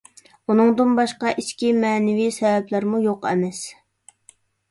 ئۇندىن 0.51 0.95
باشقا، 0.99 1.33
ئىچكى 1.41 1.67
مەنىۋى 1.83 2.27
سەۋەبلەرمۇ 2.37 3.03
يوق 3.05 3.27
ئەمەس. 3.33 3.63